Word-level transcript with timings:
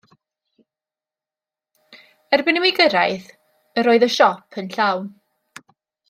Erbyn 2.37 2.59
i 2.61 2.63
mi 2.63 2.71
gyrraedd, 2.79 3.29
yr 3.81 3.91
oedd 3.93 4.05
y 4.09 4.13
siop 4.17 4.57
yn 4.63 4.71
llawn. 4.77 5.13